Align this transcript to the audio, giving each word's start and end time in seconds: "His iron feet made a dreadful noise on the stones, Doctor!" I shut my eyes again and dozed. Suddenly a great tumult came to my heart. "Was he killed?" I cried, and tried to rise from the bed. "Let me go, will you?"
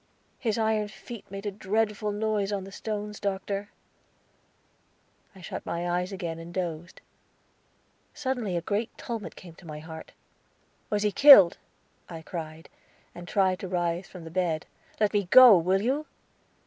"His 0.39 0.57
iron 0.57 0.87
feet 0.87 1.29
made 1.29 1.45
a 1.45 1.51
dreadful 1.51 2.11
noise 2.11 2.51
on 2.51 2.63
the 2.63 2.71
stones, 2.71 3.19
Doctor!" 3.19 3.69
I 5.35 5.41
shut 5.41 5.63
my 5.63 5.87
eyes 5.87 6.11
again 6.11 6.39
and 6.39 6.51
dozed. 6.51 7.01
Suddenly 8.11 8.57
a 8.57 8.61
great 8.63 8.89
tumult 8.97 9.35
came 9.35 9.53
to 9.53 9.67
my 9.67 9.77
heart. 9.77 10.13
"Was 10.89 11.03
he 11.03 11.11
killed?" 11.11 11.59
I 12.09 12.23
cried, 12.23 12.67
and 13.13 13.27
tried 13.27 13.59
to 13.59 13.67
rise 13.67 14.07
from 14.07 14.23
the 14.23 14.31
bed. 14.31 14.65
"Let 14.99 15.13
me 15.13 15.25
go, 15.25 15.55
will 15.55 15.83
you?" 15.83 16.07